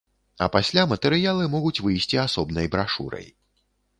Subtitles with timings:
[0.45, 3.29] А пасля матэрыялы могуць выйсці асобнай брашурай.